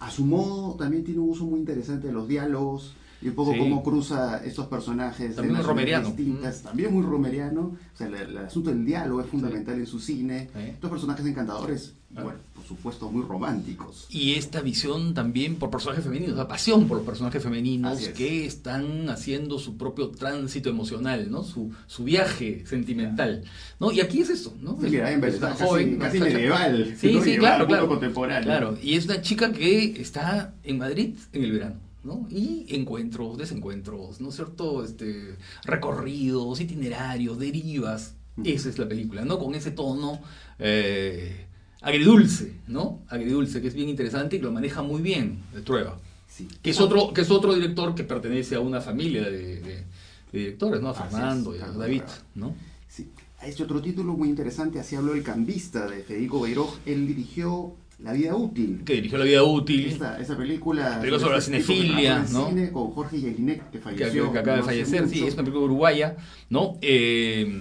A 0.00 0.10
su 0.10 0.26
modo 0.26 0.74
también 0.74 1.04
tiene 1.04 1.20
un 1.20 1.30
uso 1.30 1.44
muy 1.46 1.58
interesante 1.60 2.08
de 2.08 2.12
los 2.12 2.28
diálogos 2.28 2.94
y 3.22 3.28
un 3.28 3.34
poco 3.34 3.52
Sí. 3.54 3.58
cómo 3.60 3.82
cruza 3.82 4.44
estos 4.44 4.66
personajes 4.66 5.34
También 5.36 5.54
de 5.54 5.60
muy 5.60 5.66
romeriano. 5.66 6.06
distintas. 6.08 6.60
Mm. 6.60 6.64
También 6.66 6.92
muy 6.92 7.02
romeriano. 7.02 7.60
O 7.94 7.96
sea, 7.96 8.08
el, 8.08 8.14
el 8.14 8.36
asunto 8.38 8.68
del 8.70 8.84
diálogo 8.84 9.22
es 9.22 9.26
fundamental 9.28 9.78
en 9.78 9.86
su 9.86 9.98
cine. 10.00 10.50
Sí. 10.52 10.60
Estos 10.60 10.90
personajes 10.90 11.24
encantadores. 11.24 11.94
Bueno, 12.22 12.38
por 12.54 12.64
supuesto 12.64 13.10
muy 13.10 13.22
románticos. 13.22 14.06
Y 14.10 14.34
esta 14.34 14.60
visión 14.60 15.12
también 15.14 15.56
por 15.56 15.70
personajes 15.70 16.04
femeninos, 16.04 16.36
la 16.36 16.48
pasión 16.48 16.86
por 16.88 16.96
los 16.98 17.06
personajes 17.06 17.42
femeninos 17.42 18.00
es. 18.00 18.08
que 18.10 18.46
están 18.46 19.08
haciendo 19.10 19.58
su 19.58 19.76
propio 19.76 20.08
tránsito 20.10 20.70
emocional, 20.70 21.30
¿no? 21.30 21.42
Su, 21.44 21.72
su 21.86 22.04
viaje 22.04 22.64
sentimental, 22.66 23.42
¿no? 23.80 23.92
Y 23.92 24.00
aquí 24.00 24.20
es 24.20 24.30
eso, 24.30 24.54
¿no? 24.60 24.78
Sí, 24.80 24.88
mira, 24.90 25.10
en 25.10 25.16
Es 25.16 25.20
verdad, 25.40 25.40
una 25.50 25.50
casi- 25.58 25.64
joven, 25.68 25.98
medieval, 25.98 26.96
Sí, 26.98 27.20
sí, 27.22 27.36
claro, 27.36 27.66
claro. 27.66 27.88
contemporáneo. 27.88 28.44
Claro, 28.44 28.78
y 28.82 28.94
es 28.94 29.04
una 29.06 29.20
chica 29.20 29.52
que 29.52 30.00
está 30.00 30.54
en 30.62 30.78
Madrid 30.78 31.14
en 31.32 31.44
el 31.44 31.52
verano. 31.52 31.76
¿no? 32.04 32.26
Y 32.30 32.66
encuentros, 32.68 33.38
desencuentros, 33.38 34.20
¿no 34.20 34.28
es 34.28 34.34
cierto? 34.34 34.84
Este, 34.84 35.36
recorridos, 35.64 36.60
itinerarios, 36.60 37.38
derivas. 37.38 38.14
Esa 38.44 38.68
es 38.68 38.78
la 38.78 38.86
película, 38.86 39.24
¿no? 39.24 39.38
Con 39.38 39.54
ese 39.54 39.70
tono 39.70 40.20
eh, 40.58 41.46
agridulce, 41.84 42.52
¿no? 42.66 43.00
Agridulce, 43.08 43.60
que 43.60 43.68
es 43.68 43.74
bien 43.74 43.88
interesante 43.88 44.36
y 44.36 44.38
que 44.40 44.44
lo 44.46 44.52
maneja 44.52 44.82
muy 44.82 45.02
bien 45.02 45.38
de 45.54 45.60
Trueba. 45.62 45.98
Sí. 46.28 46.48
Que 46.62 46.70
es 46.70 46.80
otro, 46.80 47.12
que 47.12 47.20
es 47.20 47.30
otro 47.30 47.54
director 47.54 47.94
que 47.94 48.02
pertenece 48.04 48.56
a 48.56 48.60
una 48.60 48.80
familia 48.80 49.22
de, 49.24 49.60
de- 49.60 49.84
de 50.32 50.38
directores, 50.40 50.80
¿no? 50.80 50.88
A 50.88 50.92
es, 50.92 50.98
Fernando 50.98 51.54
y 51.54 51.60
a 51.60 51.66
David. 51.68 52.02
¿no? 52.34 52.54
Sí. 52.88 53.08
Ha 53.40 53.46
hecho 53.46 53.64
otro 53.64 53.80
título 53.80 54.14
muy 54.14 54.28
interesante, 54.28 54.80
así 54.80 54.96
habló 54.96 55.14
El 55.14 55.22
Cambista 55.22 55.86
de 55.86 56.02
Federico 56.02 56.40
Beiroj. 56.40 56.78
Él 56.86 57.06
dirigió 57.06 57.74
La 58.02 58.12
Vida 58.12 58.34
Útil. 58.34 58.82
Que 58.84 58.94
dirigió 58.94 59.18
La 59.18 59.24
Vida 59.24 59.44
Útil. 59.44 59.86
Esta, 59.86 60.18
esa 60.18 60.36
película. 60.36 60.98
Película 60.98 61.20
sobre 61.20 61.32
la 61.34 61.38
este 61.38 61.62
cinefilia, 61.62 62.26
¿no? 62.32 62.48
cine 62.48 62.72
con 62.72 62.90
Jorge 62.90 63.20
Jelinek, 63.20 63.70
que 63.70 63.78
falleció. 63.78 64.32
que 64.32 64.38
acaba 64.38 64.56
de 64.56 64.60
no 64.62 64.66
fallecer, 64.66 65.08
sí, 65.08 65.24
es 65.24 65.34
una 65.34 65.42
película 65.44 65.66
uruguaya, 65.66 66.16
¿no? 66.50 66.78
Eh, 66.80 67.60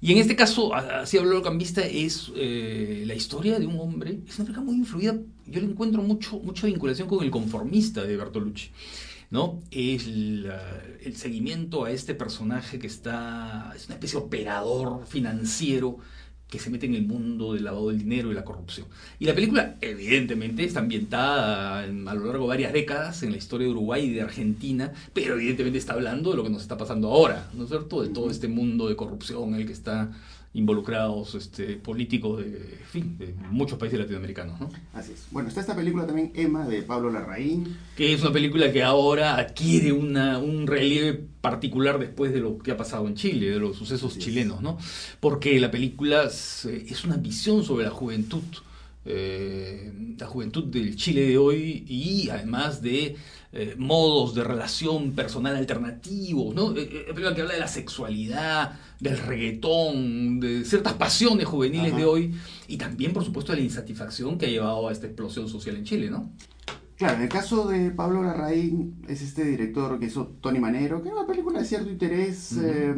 y 0.00 0.12
en 0.12 0.18
este 0.18 0.34
caso, 0.36 0.74
así 0.74 1.18
habló 1.18 1.36
el 1.36 1.42
cambista, 1.42 1.82
es 1.82 2.32
eh, 2.36 3.04
la 3.06 3.14
historia 3.14 3.58
de 3.58 3.66
un 3.66 3.78
hombre, 3.78 4.20
es 4.26 4.38
una 4.38 4.46
película 4.46 4.64
muy 4.64 4.76
influida, 4.76 5.18
yo 5.46 5.60
le 5.60 5.66
encuentro 5.66 6.02
mucho, 6.02 6.38
mucha 6.38 6.66
vinculación 6.66 7.06
con 7.06 7.22
el 7.22 7.30
conformista 7.30 8.02
de 8.04 8.16
Bertolucci, 8.16 8.70
¿no? 9.30 9.60
Es 9.70 10.06
el 10.06 11.16
seguimiento 11.16 11.84
a 11.84 11.90
este 11.90 12.14
personaje 12.14 12.78
que 12.78 12.86
está, 12.86 13.72
es 13.76 13.86
una 13.86 13.94
especie 13.96 14.18
de 14.18 14.24
operador 14.24 15.06
financiero 15.06 15.98
que 16.50 16.58
se 16.58 16.68
mete 16.68 16.86
en 16.86 16.94
el 16.94 17.06
mundo 17.06 17.54
del 17.54 17.64
lavado 17.64 17.88
del 17.88 17.98
dinero 17.98 18.30
y 18.30 18.34
la 18.34 18.44
corrupción. 18.44 18.86
Y 19.20 19.24
la 19.26 19.34
película, 19.34 19.76
evidentemente, 19.80 20.64
está 20.64 20.80
ambientada 20.80 21.86
en- 21.86 22.08
a 22.08 22.14
lo 22.14 22.26
largo 22.26 22.42
de 22.44 22.48
varias 22.48 22.72
décadas 22.72 23.22
en 23.22 23.30
la 23.30 23.38
historia 23.38 23.66
de 23.66 23.72
Uruguay 23.72 24.04
y 24.06 24.12
de 24.12 24.22
Argentina, 24.22 24.92
pero 25.14 25.34
evidentemente 25.34 25.78
está 25.78 25.92
hablando 25.94 26.30
de 26.32 26.36
lo 26.36 26.42
que 26.42 26.50
nos 26.50 26.62
está 26.62 26.76
pasando 26.76 27.08
ahora, 27.12 27.48
¿no 27.54 27.62
es 27.64 27.70
cierto? 27.70 28.02
De 28.02 28.08
todo 28.08 28.30
este 28.30 28.48
mundo 28.48 28.88
de 28.88 28.96
corrupción 28.96 29.54
el 29.54 29.64
que 29.66 29.72
están 29.72 30.12
involucrados 30.52 31.36
este, 31.36 31.76
políticos 31.76 32.38
de, 32.38 32.78
en 32.80 32.86
fin, 32.90 33.18
de 33.18 33.34
muchos 33.50 33.78
países 33.78 33.98
latinoamericanos, 34.00 34.60
¿no? 34.60 34.68
Así 34.92 35.12
es. 35.12 35.26
Bueno, 35.30 35.48
está 35.48 35.60
esta 35.60 35.76
película 35.76 36.06
también, 36.06 36.32
Emma, 36.34 36.66
de 36.66 36.82
Pablo 36.82 37.10
Larraín. 37.10 37.76
que 37.96 38.12
es 38.12 38.22
una 38.22 38.32
película 38.32 38.72
que 38.72 38.82
ahora 38.82 39.36
adquiere 39.36 39.92
una, 39.92 40.38
un 40.38 40.66
relieve 40.66 41.24
particular 41.40 42.00
después 42.00 42.32
de 42.32 42.40
lo 42.40 42.58
que 42.58 42.72
ha 42.72 42.76
pasado 42.76 43.06
en 43.06 43.14
Chile, 43.14 43.50
de 43.50 43.60
los 43.60 43.76
sucesos 43.76 44.12
Así 44.12 44.18
chilenos, 44.18 44.60
¿no? 44.60 44.76
Porque 45.20 45.60
la 45.60 45.70
película 45.70 46.24
es, 46.24 46.64
es 46.64 47.04
una 47.04 47.16
visión 47.16 47.62
sobre 47.62 47.84
la 47.84 47.90
juventud, 47.90 48.42
eh, 49.04 49.92
la 50.18 50.26
juventud 50.26 50.64
del 50.64 50.96
Chile 50.96 51.22
de 51.26 51.38
hoy 51.38 51.84
y 51.88 52.28
además 52.28 52.82
de 52.82 53.16
eh, 53.52 53.74
modos 53.78 54.34
de 54.34 54.44
relación 54.44 55.12
personal 55.12 55.56
alternativos, 55.56 56.54
¿no? 56.54 56.76
Eh, 56.76 57.06
eh, 57.08 57.14
que 57.14 57.26
habla 57.26 57.54
de 57.54 57.60
la 57.60 57.68
sexualidad, 57.68 58.78
del 59.00 59.18
reggaetón, 59.18 60.38
de 60.40 60.64
ciertas 60.64 60.94
pasiones 60.94 61.46
juveniles 61.46 61.92
Ajá. 61.92 61.98
de 61.98 62.04
hoy 62.04 62.34
y 62.68 62.76
también, 62.76 63.12
por 63.12 63.24
supuesto, 63.24 63.52
de 63.52 63.58
la 63.58 63.64
insatisfacción 63.64 64.38
que 64.38 64.46
ha 64.46 64.50
llevado 64.50 64.88
a 64.88 64.92
esta 64.92 65.06
explosión 65.06 65.48
social 65.48 65.76
en 65.76 65.84
Chile, 65.84 66.10
¿no? 66.10 66.30
Claro, 67.00 67.16
en 67.16 67.22
el 67.22 67.28
caso 67.30 67.66
de 67.66 67.90
Pablo 67.90 68.22
Larraín, 68.22 69.02
es 69.08 69.22
este 69.22 69.42
director 69.44 69.98
que 69.98 70.06
hizo 70.06 70.36
Tony 70.42 70.60
Manero, 70.60 71.02
que 71.02 71.08
era 71.08 71.16
una 71.16 71.26
película 71.26 71.58
de 71.58 71.64
cierto 71.64 71.90
interés, 71.90 72.52
eh, 72.62 72.94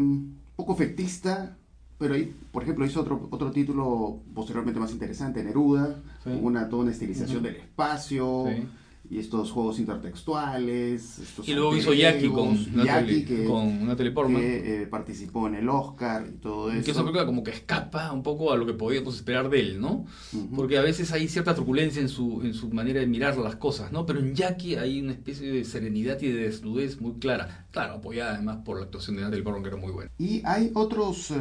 poco 0.56 0.75
efectista, 0.75 1.56
pero 2.02 2.14
ahí, 2.14 2.35
por 2.50 2.62
ejemplo, 2.64 2.85
hizo 2.85 3.00
otro, 3.00 3.28
otro 3.30 3.50
título 3.50 4.21
posteriormente 4.35 4.80
más 4.80 4.92
interesante, 4.92 5.42
Neruda, 5.42 6.02
Sí. 6.25 6.30
con 6.30 6.44
una, 6.44 6.68
toda 6.68 6.82
una 6.82 6.92
estilización 6.92 7.42
del 7.42 7.56
espacio, 7.56 8.44
Sí. 8.49 8.62
y 9.11 9.18
estos 9.18 9.50
juegos 9.50 9.78
intertextuales. 9.78 11.18
Estos 11.18 11.47
Y 11.49 11.54
luego 11.54 11.76
hizo 11.76 11.92
Jackie 11.92 12.28
con 12.28 12.56
Natalie, 12.76 13.25
que, 13.25 13.44
con 13.44 13.87
Natalie 13.87 14.12
Portman. 14.12 14.40
que, 14.40 14.82
eh, 14.82 14.87
participó 14.87 15.49
en 15.49 15.56
el 15.56 15.68
Oscar 15.68 16.26
y 16.32 16.38
todo 16.38 16.71
eso. 16.71 16.85
que 16.85 16.90
es 16.92 16.97
una 16.97 17.04
película 17.06 17.26
como 17.26 17.42
que 17.42 17.50
escapa 17.50 18.12
un 18.12 18.23
poco 18.23 18.52
a 18.52 18.56
lo 18.56 18.64
que 18.64 18.73
podíamos 18.75 19.16
esperar 19.16 19.50
de 19.50 19.61
él, 19.61 19.80
¿no? 19.80 20.06
Porque 20.54 20.78
a 20.78 20.82
veces 20.82 21.12
hay 21.12 21.28
cierta 21.28 21.54
truculencia 21.54 22.00
en 22.00 22.09
su, 22.09 22.40
en 22.42 22.54
su 22.54 22.71
manera 22.71 23.00
de 23.00 23.06
mirar 23.06 23.37
las 23.38 23.56
cosas, 23.56 23.92
¿no? 23.92 24.06
Pero 24.06 24.21
en 24.21 24.35
Jackie 24.35 24.76
hay 24.76 25.00
una 25.00 25.12
especie 25.12 25.50
de 25.50 25.64
serenidad 25.64 26.21
y 26.23 26.28
de 26.28 26.44
desnudez 26.44 27.00
muy 27.00 27.14
clara. 27.14 27.66
Claro, 27.71 27.94
apoyada 27.94 28.35
además 28.35 28.59
por 28.64 28.78
la 28.78 28.85
actuación 28.85 29.16
de 29.16 29.23
Natalie 29.23 29.42
Portman, 29.42 29.62
que 29.62 29.68
era 29.68 29.78
muy 29.78 29.92
buena. 29.92 30.11
Y 30.18 30.42
hay 30.44 30.71
otros 30.75 31.30
eh, 31.32 31.37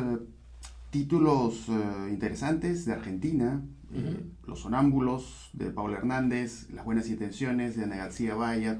títulos 0.91 1.67
eh, 1.69 2.09
interesantes 2.11 2.85
de 2.85 2.93
Argentina. 2.93 3.61
eh. 3.93 4.23
Los 4.47 4.59
Sonámbulos 4.61 5.49
de 5.53 5.67
Paula 5.71 5.97
Hernández, 5.97 6.69
Las 6.73 6.83
Buenas 6.85 7.07
Intenciones 7.09 7.75
de 7.77 7.83
Ana 7.85 7.95
García 7.97 8.35
Vaya, 8.35 8.79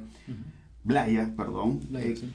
Blaya, 0.84 1.34
perdón. 1.36 1.80
Eh, 1.96 2.16
Sí. 2.20 2.32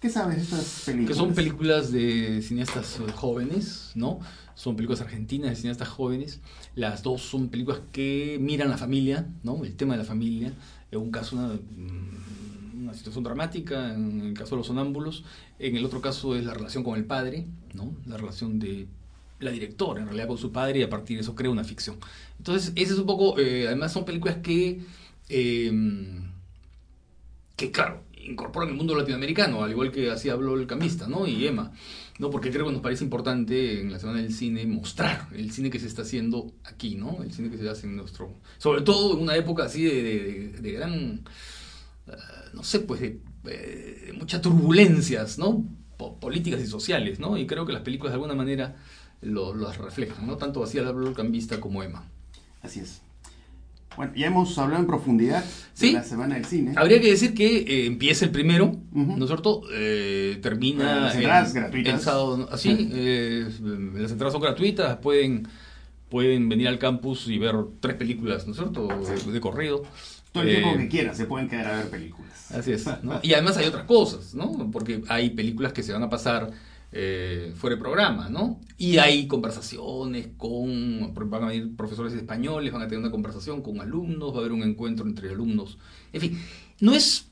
¿Qué 0.00 0.10
sabes 0.10 0.36
de 0.36 0.42
estas 0.42 0.82
películas? 0.84 1.08
Que 1.16 1.24
son 1.24 1.34
películas 1.34 1.90
de 1.90 2.42
cineastas 2.42 3.00
jóvenes, 3.14 3.90
¿no? 3.94 4.18
Son 4.54 4.76
películas 4.76 5.00
argentinas 5.00 5.48
de 5.50 5.56
cineastas 5.56 5.88
jóvenes. 5.88 6.40
Las 6.74 7.02
dos 7.02 7.22
son 7.22 7.48
películas 7.48 7.80
que 7.90 8.36
miran 8.38 8.68
la 8.68 8.76
familia, 8.76 9.26
¿no? 9.42 9.64
El 9.64 9.74
tema 9.76 9.94
de 9.94 9.98
la 10.00 10.04
familia. 10.04 10.52
En 10.90 10.98
un 11.00 11.10
caso, 11.10 11.36
una, 11.36 11.54
mm, 11.54 12.82
una 12.82 12.92
situación 12.92 13.24
dramática, 13.24 13.94
en 13.94 14.20
el 14.20 14.34
caso 14.34 14.56
de 14.56 14.58
los 14.58 14.66
sonámbulos. 14.66 15.24
En 15.58 15.74
el 15.74 15.84
otro 15.86 16.02
caso 16.02 16.36
es 16.36 16.44
la 16.44 16.52
relación 16.52 16.84
con 16.84 16.98
el 16.98 17.06
padre, 17.06 17.46
¿no? 17.72 17.94
La 18.04 18.18
relación 18.18 18.58
de 18.58 18.86
la 19.44 19.50
directora, 19.52 20.00
en 20.00 20.06
realidad, 20.06 20.28
con 20.28 20.38
su 20.38 20.50
padre, 20.52 20.80
y 20.80 20.82
a 20.82 20.90
partir 20.90 21.16
de 21.16 21.22
eso 21.22 21.34
crea 21.34 21.50
una 21.50 21.64
ficción. 21.64 21.96
Entonces, 22.38 22.72
ese 22.76 22.92
es 22.94 22.98
un 22.98 23.06
poco, 23.06 23.38
eh, 23.38 23.66
además 23.66 23.92
son 23.92 24.04
películas 24.04 24.36
que, 24.42 24.80
eh, 25.28 25.72
que 27.56 27.70
claro, 27.70 28.02
incorporan 28.26 28.70
el 28.70 28.74
mundo 28.74 28.96
latinoamericano, 28.96 29.62
al 29.62 29.70
igual 29.70 29.92
que 29.92 30.10
así 30.10 30.28
habló 30.28 30.54
el 30.58 30.66
camista, 30.66 31.06
¿no? 31.06 31.26
Y 31.26 31.46
Emma, 31.46 31.72
¿no? 32.18 32.30
Porque 32.30 32.50
creo 32.50 32.66
que 32.66 32.72
nos 32.72 32.80
parece 32.80 33.04
importante 33.04 33.80
en 33.80 33.92
la 33.92 33.98
Semana 33.98 34.22
del 34.22 34.32
Cine 34.32 34.66
mostrar 34.66 35.28
el 35.34 35.52
cine 35.52 35.70
que 35.70 35.78
se 35.78 35.86
está 35.86 36.02
haciendo 36.02 36.52
aquí, 36.64 36.94
¿no? 36.96 37.22
El 37.22 37.32
cine 37.32 37.50
que 37.50 37.58
se 37.58 37.68
hace 37.68 37.86
en 37.86 37.96
nuestro... 37.96 38.32
Sobre 38.58 38.80
todo 38.82 39.14
en 39.14 39.22
una 39.22 39.36
época 39.36 39.64
así 39.64 39.84
de, 39.84 40.48
de- 40.60 40.72
gran... 40.72 41.22
eh, 42.08 42.12
no 42.54 42.62
sé, 42.62 42.80
pues 42.80 43.00
de, 43.00 43.20
eh, 43.46 44.04
de 44.06 44.12
muchas 44.14 44.40
turbulencias, 44.40 45.38
¿no? 45.38 45.64
Po- 45.96 46.18
políticas 46.18 46.60
y 46.62 46.66
sociales, 46.66 47.20
¿no? 47.20 47.36
Y 47.36 47.46
creo 47.46 47.66
que 47.66 47.72
las 47.72 47.82
películas 47.82 48.12
de 48.12 48.16
alguna 48.16 48.34
manera 48.34 48.74
lo, 49.24 49.54
las 49.54 49.78
reflejan, 49.78 50.26
¿no? 50.26 50.36
Tanto 50.36 50.62
así 50.62 50.78
habló 50.78 51.08
el 51.08 51.14
cambista 51.14 51.60
como 51.60 51.82
Emma. 51.82 52.04
Así 52.62 52.80
es. 52.80 53.00
Bueno, 53.96 54.12
ya 54.16 54.26
hemos 54.26 54.58
hablado 54.58 54.80
en 54.80 54.88
profundidad 54.88 55.44
Sí. 55.72 55.88
de 55.88 55.92
la 55.94 56.02
Semana 56.02 56.34
del 56.34 56.44
Cine. 56.46 56.72
Habría 56.76 57.00
que 57.00 57.10
decir 57.10 57.32
que 57.32 57.58
eh, 57.58 57.86
empieza 57.86 58.24
el 58.24 58.32
primero. 58.32 58.74
¿no 58.92 59.24
es 59.24 59.28
cierto? 59.28 59.62
Eh, 59.72 60.38
termina 60.42 60.96
las 61.00 61.14
entradas 61.14 61.54
gratuitas. 61.54 62.06
así, 62.50 62.90
eh, 62.92 63.46
las 63.94 64.10
entradas 64.10 64.32
son 64.32 64.42
gratuitas, 64.42 64.96
pueden, 64.96 65.46
pueden 66.08 66.48
venir 66.48 66.66
al 66.66 66.78
campus 66.80 67.28
y 67.28 67.38
ver 67.38 67.54
tres 67.80 67.94
películas, 67.94 68.46
¿no 68.46 68.52
es 68.52 68.58
cierto? 68.58 68.88
De, 68.88 69.32
de 69.32 69.40
corrido. 69.40 69.84
Todo 70.32 70.42
el 70.42 70.56
tiempo 70.56 70.76
que 70.76 70.88
quieran, 70.88 71.14
se 71.14 71.26
pueden 71.26 71.48
quedar 71.48 71.66
a 71.68 71.76
ver 71.76 71.90
películas. 71.90 72.50
Así 72.50 72.72
es, 72.72 72.84
¿no? 73.04 73.20
Y 73.22 73.34
además 73.34 73.56
hay 73.58 73.66
otras 73.66 73.84
cosas, 73.84 74.34
¿no? 74.34 74.70
Porque 74.72 75.04
hay 75.08 75.30
películas 75.30 75.72
que 75.72 75.84
se 75.84 75.92
van 75.92 76.02
a 76.02 76.10
pasar 76.10 76.50
eh, 76.96 77.52
fuera 77.56 77.74
de 77.74 77.80
programa, 77.82 78.28
¿no? 78.28 78.60
Y 78.78 78.98
hay 78.98 79.26
conversaciones 79.26 80.28
con, 80.36 81.12
van 81.28 81.42
a 81.42 81.46
venir 81.48 81.74
profesores 81.76 82.12
españoles, 82.12 82.72
van 82.72 82.82
a 82.82 82.86
tener 82.86 83.00
una 83.00 83.10
conversación 83.10 83.62
con 83.62 83.80
alumnos, 83.80 84.32
va 84.32 84.36
a 84.36 84.40
haber 84.40 84.52
un 84.52 84.62
encuentro 84.62 85.04
entre 85.04 85.30
alumnos. 85.30 85.76
En 86.12 86.20
fin, 86.20 86.38
no 86.80 86.94
es, 86.94 87.26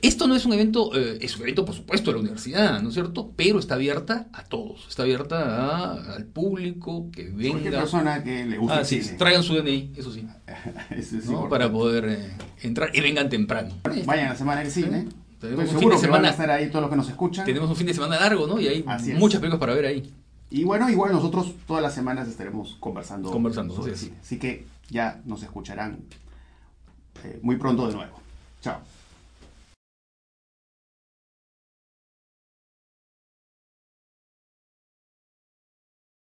esto 0.00 0.26
no 0.26 0.34
es 0.34 0.46
un 0.46 0.54
evento, 0.54 0.96
eh, 0.98 1.18
es 1.20 1.36
un 1.36 1.42
evento 1.42 1.64
por 1.66 1.74
supuesto 1.74 2.10
de 2.10 2.14
la 2.16 2.20
universidad, 2.20 2.80
¿no 2.80 2.88
es 2.88 2.94
cierto? 2.94 3.32
Pero 3.36 3.58
está 3.58 3.74
abierta 3.74 4.28
a 4.32 4.44
todos, 4.44 4.86
está 4.88 5.02
abierta 5.02 5.66
a- 5.92 6.14
al 6.14 6.24
público 6.24 7.10
que 7.12 7.28
Cualquier 7.30 7.62
venga. 7.64 7.80
persona 7.80 8.24
que 8.24 8.46
le 8.46 8.56
guste 8.56 8.78
Ah, 8.78 8.84
sí, 8.84 9.02
traigan 9.18 9.42
su 9.42 9.54
DNI, 9.56 9.92
eso 9.96 10.10
sí, 10.10 10.26
Eso 10.90 11.18
es 11.18 11.26
¿no? 11.26 11.48
para 11.50 11.70
poder 11.70 12.06
eh, 12.08 12.30
entrar 12.62 12.90
y 12.94 13.00
vengan 13.02 13.28
temprano. 13.28 13.74
Vayan 14.06 14.26
a 14.28 14.30
la 14.30 14.36
Semana 14.36 14.62
del 14.62 14.70
Cine. 14.70 15.06
Tenemos 15.42 15.64
Estoy 15.64 15.74
un 15.76 15.80
fin 15.80 15.88
de 15.90 15.96
que 16.00 16.06
van 16.10 16.24
a 16.24 16.28
semana- 16.28 16.30
estar 16.30 16.50
ahí 16.50 16.68
todos 16.70 16.82
los 16.82 16.90
que 16.90 16.96
nos 16.96 17.08
escuchan. 17.08 17.44
Tenemos 17.44 17.68
un 17.68 17.76
fin 17.76 17.86
de 17.86 17.94
semana 17.94 18.18
largo, 18.20 18.46
¿no? 18.46 18.58
Y 18.60 18.68
hay 18.68 18.84
muchas 19.18 19.40
películas 19.40 19.58
para 19.60 19.74
ver 19.74 19.86
ahí. 19.86 20.12
Y 20.50 20.64
bueno, 20.64 20.88
igual 20.88 21.12
nosotros 21.12 21.52
todas 21.66 21.82
las 21.82 21.94
semanas 21.94 22.28
estaremos 22.28 22.76
conversando, 22.78 23.30
Conversando, 23.30 23.74
sobre 23.74 23.92
así 23.92 24.04
es. 24.06 24.10
cine. 24.10 24.18
Así 24.22 24.38
que 24.38 24.66
ya 24.90 25.20
nos 25.24 25.42
escucharán 25.42 25.98
eh, 27.24 27.38
muy 27.42 27.56
pronto 27.56 27.86
de 27.88 27.94
nuevo. 27.94 28.16
Chao. 28.60 28.78